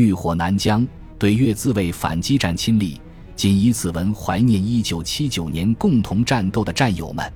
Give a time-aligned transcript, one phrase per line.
[0.00, 0.86] 浴火南疆，
[1.18, 3.00] 对越自卫反击战亲历，
[3.36, 7.32] 仅以此文怀念一九七九年共同战斗的战友们。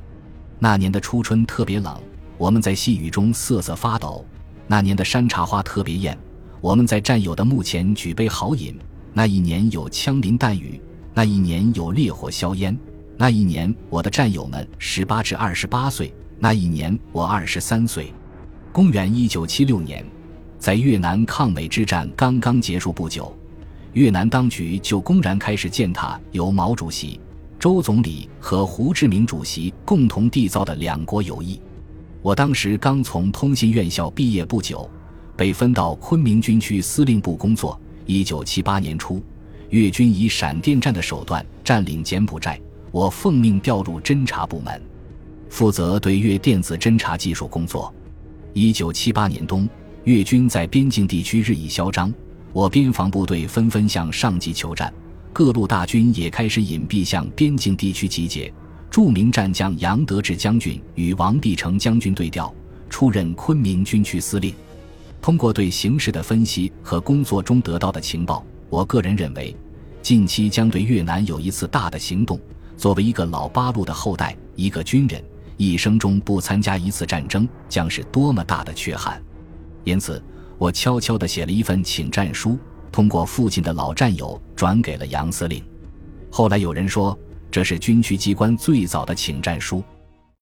[0.59, 2.01] 那年的初春特别冷，
[2.39, 4.25] 我们在细雨中瑟瑟发抖。
[4.67, 6.19] 那年的山茶花特别艳，
[6.61, 8.75] 我们在战友的墓前举杯豪饮。
[9.13, 10.81] 那一年有枪林弹雨，
[11.13, 12.77] 那一年有烈火硝烟。
[13.17, 18.13] 那一年我的战友们十八至二十八岁，那一年我二十三岁。
[18.73, 20.05] 公元一九七六年，
[20.65, 23.37] 在越南抗美之战刚刚结束不久，
[23.93, 27.21] 越南当局就公然开始践踏由毛主席、
[27.59, 31.61] 周总理和胡志明主席共同缔造的两国友谊。
[32.23, 34.89] 我当时刚从通信院校毕业不久，
[35.37, 37.79] 被分到昆明军区司令部工作。
[38.07, 39.23] 一九七八年初，
[39.69, 42.59] 越军以闪电战的手段占领柬埔寨，
[42.91, 44.81] 我奉命调入侦察部门，
[45.51, 47.95] 负责对越电子侦察技术工作。
[48.55, 49.69] 一九七八年冬，
[50.05, 52.13] 越军在边境地区日益嚣张，
[52.53, 54.93] 我边防部队纷纷向上级求战，
[55.33, 58.53] 各路大军也开始隐蔽向边境地区集结。
[58.91, 62.55] 著名战将杨德志将军与王必成将军对调，
[62.91, 64.55] 出任昆明军区司令。
[65.23, 69.57] 通过对形势的分析和工作中得到的情报，我个人认为，
[70.03, 72.39] 近期将对越南有一次大的行动。
[72.77, 75.25] 作为一个老八路的后代，一个军人
[75.57, 79.21] 一生中不参加一次战争，将是多么大的缺憾。
[79.85, 80.23] 因此，
[80.59, 82.59] 我悄悄地写了一份请战书，
[82.91, 85.63] 通过父亲的老战友转给了杨司令。
[86.31, 87.17] 后来有人说。
[87.55, 89.81] 这是军区机关最早的请战书。